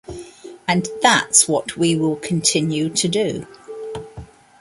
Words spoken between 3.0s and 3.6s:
do.